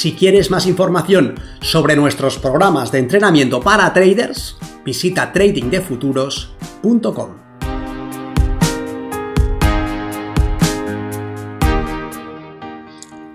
Si 0.00 0.14
quieres 0.14 0.50
más 0.50 0.64
información 0.64 1.38
sobre 1.60 1.94
nuestros 1.94 2.38
programas 2.38 2.90
de 2.90 3.00
entrenamiento 3.00 3.60
para 3.60 3.92
traders, 3.92 4.56
visita 4.82 5.30
tradingdefuturos.com. 5.30 7.36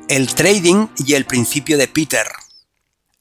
El 0.09 0.33
trading 0.33 0.87
y 1.05 1.13
el 1.13 1.25
principio 1.25 1.77
de 1.77 1.87
Peter. 1.87 2.25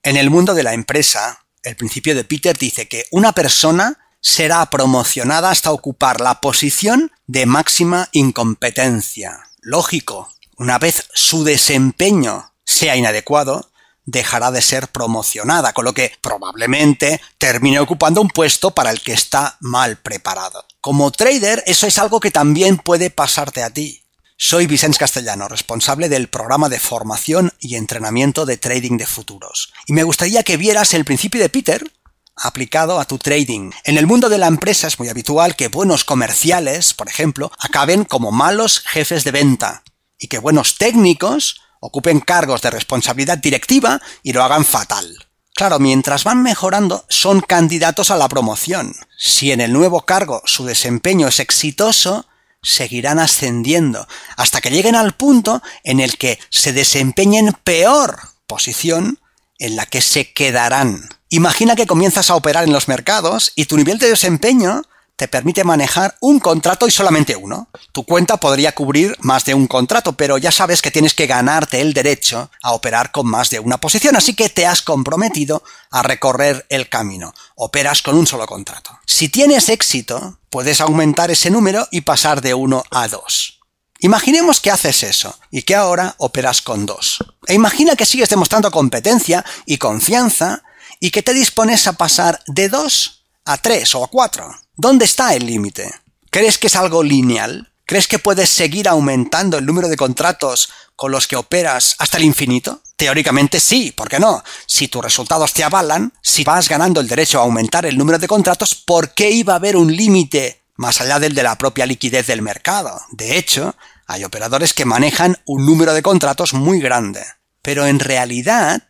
En 0.03 0.17
el 0.17 0.31
mundo 0.31 0.55
de 0.55 0.63
la 0.63 0.73
empresa, 0.73 1.45
el 1.63 1.77
principio 1.77 2.15
de 2.15 2.25
Peter 2.25 2.57
dice 2.57 2.89
que 2.89 3.05
una 3.11 3.33
persona 3.33 3.99
será 4.23 4.65
promocionada 4.71 5.51
hasta 5.51 5.71
ocupar 5.71 6.23
la 6.23 6.41
posición 6.41 7.13
de 7.27 7.45
máxima 7.45 8.09
incompetencia. 8.13 9.41
Lógico, 9.61 10.31
una 10.57 10.79
vez 10.79 11.11
su 11.13 11.45
desempeño 11.45 12.54
sea 12.75 12.97
inadecuado, 12.97 13.71
dejará 14.05 14.51
de 14.51 14.61
ser 14.61 14.89
promocionada, 14.89 15.73
con 15.73 15.85
lo 15.85 15.95
que 15.95 16.13
probablemente 16.21 17.21
termine 17.39 17.81
ocupando 17.81 18.21
un 18.21 18.29
puesto 18.29 18.73
para 18.73 18.91
el 18.91 19.01
que 19.01 19.13
está 19.13 19.57
mal 19.61 19.97
preparado. 19.97 20.67
Como 20.81 21.11
trader, 21.11 21.63
eso 21.67 21.87
es 21.87 21.99
algo 21.99 22.21
que 22.21 22.31
también 22.31 22.77
puede 22.77 23.11
pasarte 23.11 23.63
a 23.63 23.71
ti. 23.71 24.03
Soy 24.37 24.67
Vicente 24.67 24.99
Castellano, 24.99 25.49
responsable 25.49 26.09
del 26.09 26.29
programa 26.29 26.69
de 26.69 26.81
formación 26.81 27.53
y 27.61 27.77
entrenamiento 27.77 28.45
de 28.45 28.59
trading 28.59 28.99
de 28.99 29.07
futuros. 29.07 29.73
Y 29.87 29.93
me 29.93 30.03
gustaría 30.03 30.43
que 30.43 30.57
vieras 30.57 30.93
el 30.93 31.05
principio 31.05 31.41
de 31.41 31.49
Peter 31.49 31.91
aplicado 32.37 32.99
a 32.99 33.05
tu 33.05 33.17
trading. 33.19 33.71
En 33.85 33.97
el 33.97 34.09
mundo 34.09 34.29
de 34.29 34.39
la 34.39 34.49
empresa 34.49 34.89
es 34.89 34.99
muy 34.99 35.09
habitual 35.09 35.55
que 35.55 35.69
buenos 35.69 36.05
comerciales, 36.05 36.93
por 36.93 37.09
ejemplo, 37.09 37.53
acaben 37.61 38.05
como 38.05 38.33
malos 38.33 38.81
jefes 38.81 39.23
de 39.23 39.31
venta 39.31 39.85
y 40.19 40.27
que 40.27 40.39
buenos 40.39 40.77
técnicos 40.79 41.61
ocupen 41.87 42.21
cargos 42.21 42.63
de 42.63 42.71
responsabilidad 42.71 43.37
directiva 43.37 44.01
y 44.23 44.33
lo 44.33 44.43
hagan 44.43 44.65
fatal. 44.65 45.07
Claro, 45.55 45.79
mientras 45.79 46.25
van 46.25 46.43
mejorando, 46.43 47.05
son 47.11 47.43
candidatos 47.43 48.11
a 48.11 48.17
la 48.17 48.27
promoción. 48.27 48.95
Si 49.19 49.53
en 49.53 49.61
el 49.61 49.73
nuevo 49.73 50.01
cargo 50.01 50.41
su 50.47 50.65
desempeño 50.65 51.29
es 51.29 51.41
exitoso, 51.41 52.27
seguirán 52.63 53.19
ascendiendo, 53.19 54.09
hasta 54.39 54.63
que 54.63 54.71
lleguen 54.71 54.97
al 54.97 55.13
punto 55.13 55.63
en 55.85 56.01
el 56.01 56.17
que 56.17 56.39
se 56.49 56.73
desempeñen 56.73 57.53
peor 57.65 58.19
posición 58.47 59.21
en 59.59 59.77
la 59.77 59.85
que 59.85 60.01
se 60.01 60.33
quedarán. 60.33 61.11
Imagina 61.29 61.77
que 61.77 61.87
comienzas 61.87 62.31
a 62.31 62.35
operar 62.35 62.65
en 62.65 62.73
los 62.73 62.89
mercados 62.89 63.53
y 63.57 63.67
tu 63.67 63.77
nivel 63.77 63.99
de 63.99 64.09
desempeño 64.09 64.83
te 65.17 65.29
permite 65.29 65.63
manejar 65.63 66.17
un 66.21 66.41
contrato 66.41 66.89
y 66.89 66.91
solamente 66.91 67.37
uno. 67.37 67.69
Tu 67.93 68.05
cuenta 68.05 68.37
podría 68.39 68.75
cubrir 68.75 69.17
más 69.21 69.45
de 69.45 69.55
un 69.55 69.67
contrato, 69.67 70.13
pero 70.13 70.39
ya 70.39 70.51
sabes 70.51 70.83
que 70.83 70.91
tienes 70.91 71.15
que 71.15 71.27
ganarte 71.27 71.81
el 71.81 71.95
derecho 71.95 72.51
a 72.63 72.73
operar 72.73 73.13
con 73.13 73.27
más 73.27 73.51
de 73.51 73.61
una 73.61 73.79
posición, 73.79 74.17
así 74.17 74.35
que 74.35 74.49
te 74.49 74.67
has 74.67 74.83
comprometido 74.83 75.63
a 75.91 76.03
recorrer 76.03 76.67
el 76.69 76.89
camino. 76.89 77.33
Operas 77.55 78.03
con 78.03 78.17
un 78.17 78.27
solo 78.27 78.47
contrato. 78.47 78.99
Si 79.07 79.29
tienes 79.29 79.69
éxito, 79.69 80.39
puedes 80.51 80.81
aumentar 80.81 81.31
ese 81.31 81.51
número 81.51 81.87
y 81.91 82.01
pasar 82.01 82.41
de 82.41 82.55
uno 82.55 82.85
a 82.91 83.07
dos. 83.09 83.61
Imaginemos 84.01 84.61
que 84.61 84.71
haces 84.71 85.03
eso 85.05 85.39
y 85.51 85.63
que 85.63 85.77
ahora 85.77 86.15
operas 86.19 86.61
con 86.61 86.85
dos. 86.85 87.25
E 87.47 87.55
imagina 87.55 87.97
que 87.97 88.05
sigues 88.05 88.29
demostrando 88.29 88.71
competencia 88.71 89.45
y 89.65 89.79
confianza 89.79 90.63
y 91.01 91.11
que 91.11 91.23
te 91.23 91.33
dispones 91.33 91.87
a 91.87 91.95
pasar 91.95 92.43
de 92.47 92.69
dos 92.69 93.25
a 93.45 93.59
3 93.59 93.95
o 93.95 94.05
a 94.05 94.09
4. 94.09 94.64
¿Dónde 94.77 95.05
está 95.05 95.35
el 95.35 95.47
límite? 95.47 95.95
¿Crees 96.31 96.59
que 96.59 96.67
es 96.67 96.75
algo 96.75 97.05
lineal? 97.05 97.71
¿Crees 97.87 98.09
que 98.09 98.19
puedes 98.19 98.51
seguir 98.51 98.89
aumentando 98.89 99.57
el 99.57 99.67
número 99.67 99.87
de 99.87 99.97
contratos 99.97 100.69
con 100.97 101.13
los 101.13 101.29
que 101.29 101.37
operas 101.37 101.95
hasta 102.01 102.19
el 102.19 102.25
infinito? 102.25 102.83
Teóricamente 102.97 103.61
sí, 103.61 103.93
¿por 103.93 104.09
qué 104.09 104.19
no? 104.19 104.43
Si 104.67 104.89
tus 104.89 105.05
resultados 105.05 105.53
te 105.53 105.63
avalan, 105.63 106.13
si 106.21 106.43
vas 106.43 106.69
ganando 106.69 107.01
el 107.01 107.07
derecho 107.07 107.39
a 107.39 107.45
aumentar 107.45 107.87
el 107.87 107.97
número 107.97 108.19
de 108.19 108.27
contratos, 108.27 108.75
¿por 108.75 109.15
qué 109.15 109.31
iba 109.31 109.53
a 109.53 109.57
haber 109.57 109.77
un 109.77 109.95
límite 109.95 110.63
más 110.75 111.01
allá 111.01 111.21
del 111.21 111.37
de 111.37 111.45
la 111.45 111.57
propia 111.57 111.87
liquidez 111.87 112.27
del 112.27 112.43
mercado? 112.43 113.01
De 113.13 113.39
hecho, 113.39 113.77
hay 114.09 114.25
operadores 114.25 114.75
que 114.75 114.85
manejan 114.85 115.39
un 115.47 115.67
número 115.67 115.95
de 115.95 116.03
contratos 116.03 116.53
muy 116.53 116.81
grande. 116.81 117.25
Pero 117.63 117.87
en 117.87 118.01
realidad, 118.01 118.83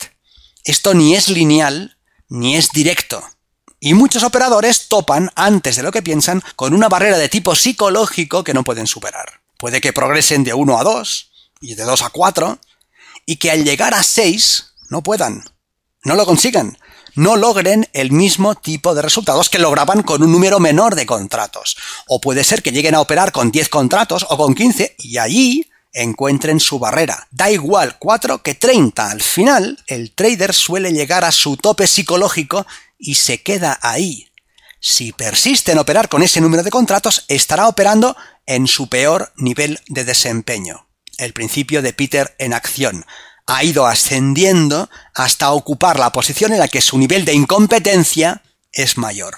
esto 0.64 0.94
ni 0.94 1.14
es 1.14 1.28
lineal 1.28 1.98
ni 2.30 2.56
es 2.56 2.70
directo. 2.70 3.22
Y 3.84 3.92
muchos 3.92 4.22
operadores 4.22 4.88
topan 4.88 5.30
antes 5.34 5.76
de 5.76 5.82
lo 5.82 5.92
que 5.92 6.00
piensan 6.00 6.42
con 6.56 6.72
una 6.72 6.88
barrera 6.88 7.18
de 7.18 7.28
tipo 7.28 7.54
psicológico 7.54 8.42
que 8.42 8.54
no 8.54 8.64
pueden 8.64 8.86
superar. 8.86 9.42
Puede 9.58 9.82
que 9.82 9.92
progresen 9.92 10.42
de 10.42 10.54
1 10.54 10.78
a 10.78 10.82
2 10.82 11.30
y 11.60 11.74
de 11.74 11.84
2 11.84 12.00
a 12.00 12.08
4 12.08 12.58
y 13.26 13.36
que 13.36 13.50
al 13.50 13.62
llegar 13.62 13.92
a 13.92 14.02
6 14.02 14.72
no 14.88 15.02
puedan, 15.02 15.44
no 16.02 16.14
lo 16.14 16.24
consigan, 16.24 16.78
no 17.14 17.36
logren 17.36 17.86
el 17.92 18.10
mismo 18.10 18.54
tipo 18.54 18.94
de 18.94 19.02
resultados 19.02 19.50
que 19.50 19.58
lograban 19.58 20.02
con 20.02 20.22
un 20.22 20.32
número 20.32 20.60
menor 20.60 20.94
de 20.94 21.04
contratos. 21.04 21.76
O 22.08 22.22
puede 22.22 22.42
ser 22.42 22.62
que 22.62 22.72
lleguen 22.72 22.94
a 22.94 23.02
operar 23.02 23.32
con 23.32 23.52
10 23.52 23.68
contratos 23.68 24.24
o 24.30 24.38
con 24.38 24.54
15 24.54 24.96
y 25.00 25.18
allí 25.18 25.70
encuentren 25.94 26.60
su 26.60 26.78
barrera. 26.78 27.28
Da 27.30 27.50
igual 27.50 27.96
4 27.98 28.42
que 28.42 28.54
30. 28.54 29.10
Al 29.10 29.22
final, 29.22 29.78
el 29.86 30.12
trader 30.12 30.52
suele 30.52 30.92
llegar 30.92 31.24
a 31.24 31.32
su 31.32 31.56
tope 31.56 31.86
psicológico 31.86 32.66
y 33.04 33.14
se 33.16 33.42
queda 33.42 33.78
ahí. 33.82 34.30
Si 34.80 35.12
persiste 35.12 35.72
en 35.72 35.78
operar 35.78 36.08
con 36.08 36.22
ese 36.22 36.40
número 36.40 36.62
de 36.62 36.70
contratos, 36.70 37.24
estará 37.28 37.68
operando 37.68 38.16
en 38.46 38.66
su 38.66 38.88
peor 38.88 39.32
nivel 39.36 39.80
de 39.88 40.04
desempeño. 40.04 40.88
El 41.18 41.32
principio 41.32 41.82
de 41.82 41.92
Peter 41.92 42.34
en 42.38 42.52
acción. 42.52 43.06
Ha 43.46 43.62
ido 43.62 43.86
ascendiendo 43.86 44.88
hasta 45.14 45.52
ocupar 45.52 45.98
la 45.98 46.12
posición 46.12 46.52
en 46.52 46.58
la 46.58 46.68
que 46.68 46.80
su 46.80 46.98
nivel 46.98 47.24
de 47.24 47.34
incompetencia 47.34 48.42
es 48.72 48.96
mayor. 48.96 49.36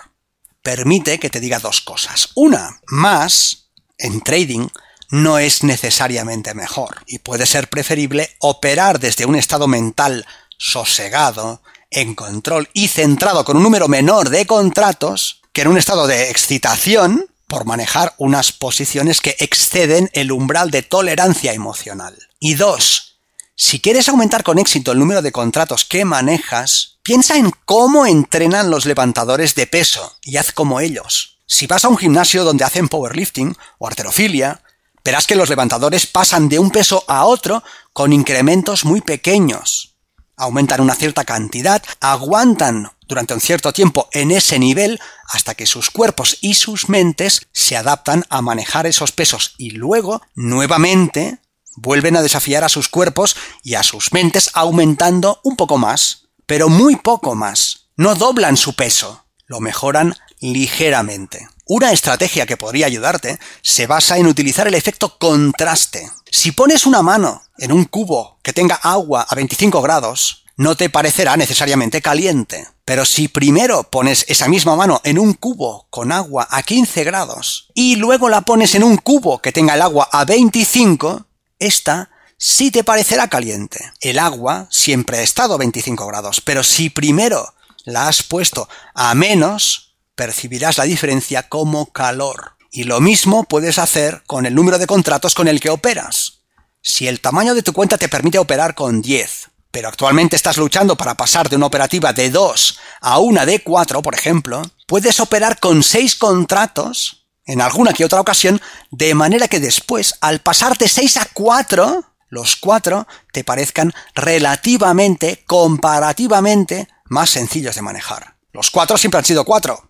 Permite 0.62 1.18
que 1.18 1.30
te 1.30 1.40
diga 1.40 1.58
dos 1.58 1.80
cosas. 1.80 2.30
Una, 2.34 2.80
más, 2.86 3.70
en 3.98 4.20
trading, 4.20 4.68
no 5.10 5.38
es 5.38 5.62
necesariamente 5.62 6.54
mejor 6.54 7.02
y 7.06 7.18
puede 7.18 7.46
ser 7.46 7.68
preferible 7.68 8.36
operar 8.40 8.98
desde 8.98 9.26
un 9.26 9.36
estado 9.36 9.68
mental 9.68 10.26
sosegado, 10.58 11.62
en 11.96 12.14
control 12.14 12.68
y 12.74 12.88
centrado 12.88 13.44
con 13.44 13.56
un 13.56 13.62
número 13.62 13.88
menor 13.88 14.28
de 14.28 14.46
contratos 14.46 15.40
que 15.52 15.62
en 15.62 15.68
un 15.68 15.78
estado 15.78 16.06
de 16.06 16.30
excitación 16.30 17.26
por 17.48 17.64
manejar 17.64 18.14
unas 18.18 18.52
posiciones 18.52 19.20
que 19.20 19.34
exceden 19.40 20.10
el 20.12 20.30
umbral 20.30 20.70
de 20.70 20.82
tolerancia 20.82 21.54
emocional. 21.54 22.14
Y 22.38 22.54
dos, 22.54 23.18
si 23.54 23.80
quieres 23.80 24.08
aumentar 24.10 24.44
con 24.44 24.58
éxito 24.58 24.92
el 24.92 24.98
número 24.98 25.22
de 25.22 25.32
contratos 25.32 25.86
que 25.86 26.04
manejas, 26.04 26.98
piensa 27.02 27.38
en 27.38 27.50
cómo 27.64 28.04
entrenan 28.04 28.70
los 28.70 28.84
levantadores 28.84 29.54
de 29.54 29.66
peso 29.66 30.16
y 30.22 30.36
haz 30.36 30.52
como 30.52 30.80
ellos. 30.80 31.38
Si 31.46 31.66
vas 31.66 31.86
a 31.86 31.88
un 31.88 31.96
gimnasio 31.96 32.44
donde 32.44 32.64
hacen 32.64 32.88
powerlifting 32.88 33.56
o 33.78 33.86
arterofilia, 33.86 34.60
verás 35.02 35.26
que 35.26 35.36
los 35.36 35.48
levantadores 35.48 36.06
pasan 36.06 36.50
de 36.50 36.58
un 36.58 36.70
peso 36.70 37.04
a 37.08 37.24
otro 37.24 37.64
con 37.94 38.12
incrementos 38.12 38.84
muy 38.84 39.00
pequeños 39.00 39.95
aumentan 40.36 40.80
una 40.80 40.94
cierta 40.94 41.24
cantidad, 41.24 41.82
aguantan 42.00 42.90
durante 43.08 43.34
un 43.34 43.40
cierto 43.40 43.72
tiempo 43.72 44.08
en 44.12 44.30
ese 44.30 44.58
nivel 44.58 45.00
hasta 45.28 45.54
que 45.54 45.66
sus 45.66 45.90
cuerpos 45.90 46.38
y 46.40 46.54
sus 46.54 46.88
mentes 46.88 47.46
se 47.52 47.76
adaptan 47.76 48.24
a 48.28 48.42
manejar 48.42 48.86
esos 48.86 49.12
pesos 49.12 49.54
y 49.58 49.70
luego 49.70 50.22
nuevamente 50.34 51.40
vuelven 51.76 52.16
a 52.16 52.22
desafiar 52.22 52.64
a 52.64 52.68
sus 52.68 52.88
cuerpos 52.88 53.36
y 53.62 53.74
a 53.74 53.82
sus 53.82 54.12
mentes 54.12 54.50
aumentando 54.54 55.40
un 55.44 55.56
poco 55.56 55.78
más, 55.78 56.28
pero 56.46 56.68
muy 56.68 56.96
poco 56.96 57.34
más. 57.34 57.90
No 57.96 58.14
doblan 58.14 58.56
su 58.56 58.74
peso, 58.74 59.24
lo 59.46 59.60
mejoran 59.60 60.14
ligeramente. 60.40 61.48
Una 61.68 61.92
estrategia 61.92 62.46
que 62.46 62.56
podría 62.56 62.86
ayudarte 62.86 63.38
se 63.62 63.86
basa 63.86 64.18
en 64.18 64.26
utilizar 64.26 64.68
el 64.68 64.74
efecto 64.74 65.18
contraste. 65.18 66.10
Si 66.36 66.52
pones 66.52 66.84
una 66.84 67.00
mano 67.00 67.44
en 67.56 67.72
un 67.72 67.86
cubo 67.86 68.36
que 68.42 68.52
tenga 68.52 68.74
agua 68.74 69.26
a 69.26 69.34
25 69.34 69.80
grados, 69.80 70.44
no 70.58 70.76
te 70.76 70.90
parecerá 70.90 71.34
necesariamente 71.38 72.02
caliente. 72.02 72.68
Pero 72.84 73.06
si 73.06 73.28
primero 73.28 73.84
pones 73.84 74.26
esa 74.28 74.46
misma 74.46 74.76
mano 74.76 75.00
en 75.02 75.18
un 75.18 75.32
cubo 75.32 75.86
con 75.88 76.12
agua 76.12 76.46
a 76.50 76.62
15 76.62 77.04
grados 77.04 77.68
y 77.72 77.96
luego 77.96 78.28
la 78.28 78.42
pones 78.42 78.74
en 78.74 78.84
un 78.84 78.98
cubo 78.98 79.40
que 79.40 79.50
tenga 79.50 79.72
el 79.72 79.80
agua 79.80 80.10
a 80.12 80.26
25, 80.26 81.24
esta 81.58 82.10
sí 82.36 82.70
te 82.70 82.84
parecerá 82.84 83.28
caliente. 83.28 83.90
El 84.02 84.18
agua 84.18 84.68
siempre 84.70 85.16
ha 85.16 85.22
estado 85.22 85.54
a 85.54 85.58
25 85.58 86.06
grados, 86.06 86.42
pero 86.42 86.62
si 86.62 86.90
primero 86.90 87.54
la 87.86 88.08
has 88.08 88.22
puesto 88.22 88.68
a 88.92 89.14
menos, 89.14 89.96
percibirás 90.14 90.76
la 90.76 90.84
diferencia 90.84 91.48
como 91.48 91.86
calor. 91.86 92.55
Y 92.76 92.84
lo 92.84 93.00
mismo 93.00 93.44
puedes 93.44 93.78
hacer 93.78 94.22
con 94.26 94.44
el 94.44 94.54
número 94.54 94.78
de 94.78 94.86
contratos 94.86 95.34
con 95.34 95.48
el 95.48 95.60
que 95.60 95.70
operas. 95.70 96.40
Si 96.82 97.08
el 97.08 97.22
tamaño 97.22 97.54
de 97.54 97.62
tu 97.62 97.72
cuenta 97.72 97.96
te 97.96 98.10
permite 98.10 98.38
operar 98.38 98.74
con 98.74 99.00
10, 99.00 99.48
pero 99.70 99.88
actualmente 99.88 100.36
estás 100.36 100.58
luchando 100.58 100.94
para 100.94 101.14
pasar 101.14 101.48
de 101.48 101.56
una 101.56 101.64
operativa 101.64 102.12
de 102.12 102.28
2 102.28 102.78
a 103.00 103.18
una 103.18 103.46
de 103.46 103.62
4, 103.62 104.02
por 104.02 104.14
ejemplo, 104.14 104.60
puedes 104.86 105.20
operar 105.20 105.58
con 105.58 105.82
6 105.82 106.16
contratos 106.16 107.24
en 107.46 107.62
alguna 107.62 107.94
que 107.94 108.04
otra 108.04 108.20
ocasión, 108.20 108.60
de 108.90 109.14
manera 109.14 109.48
que 109.48 109.58
después, 109.58 110.14
al 110.20 110.40
pasar 110.40 110.76
de 110.76 110.88
6 110.88 111.16
a 111.16 111.28
4, 111.32 112.04
los 112.28 112.56
4 112.56 113.06
te 113.32 113.42
parezcan 113.42 113.94
relativamente, 114.14 115.44
comparativamente, 115.46 116.88
más 117.06 117.30
sencillos 117.30 117.74
de 117.74 117.80
manejar. 117.80 118.36
Los 118.52 118.70
4 118.70 118.98
siempre 118.98 119.16
han 119.16 119.24
sido 119.24 119.46
4, 119.46 119.85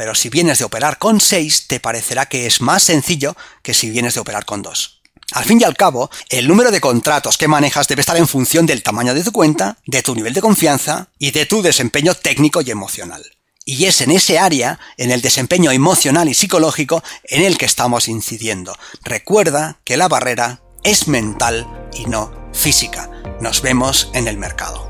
pero 0.00 0.14
si 0.14 0.30
vienes 0.30 0.58
de 0.58 0.64
operar 0.64 0.96
con 0.96 1.20
6, 1.20 1.66
te 1.66 1.78
parecerá 1.78 2.24
que 2.24 2.46
es 2.46 2.62
más 2.62 2.84
sencillo 2.84 3.36
que 3.62 3.74
si 3.74 3.90
vienes 3.90 4.14
de 4.14 4.20
operar 4.20 4.46
con 4.46 4.62
2. 4.62 5.02
Al 5.32 5.44
fin 5.44 5.60
y 5.60 5.64
al 5.64 5.76
cabo, 5.76 6.08
el 6.30 6.48
número 6.48 6.70
de 6.70 6.80
contratos 6.80 7.36
que 7.36 7.48
manejas 7.48 7.86
debe 7.86 8.00
estar 8.00 8.16
en 8.16 8.26
función 8.26 8.64
del 8.64 8.82
tamaño 8.82 9.12
de 9.12 9.22
tu 9.22 9.30
cuenta, 9.30 9.76
de 9.84 10.02
tu 10.02 10.14
nivel 10.14 10.32
de 10.32 10.40
confianza 10.40 11.08
y 11.18 11.32
de 11.32 11.44
tu 11.44 11.60
desempeño 11.60 12.14
técnico 12.14 12.62
y 12.62 12.70
emocional. 12.70 13.22
Y 13.66 13.84
es 13.84 14.00
en 14.00 14.12
ese 14.12 14.38
área, 14.38 14.80
en 14.96 15.10
el 15.10 15.20
desempeño 15.20 15.70
emocional 15.70 16.30
y 16.30 16.34
psicológico, 16.34 17.04
en 17.24 17.44
el 17.44 17.58
que 17.58 17.66
estamos 17.66 18.08
incidiendo. 18.08 18.78
Recuerda 19.02 19.80
que 19.84 19.98
la 19.98 20.08
barrera 20.08 20.62
es 20.82 21.08
mental 21.08 21.90
y 21.92 22.06
no 22.06 22.32
física. 22.54 23.10
Nos 23.42 23.60
vemos 23.60 24.10
en 24.14 24.28
el 24.28 24.38
mercado. 24.38 24.89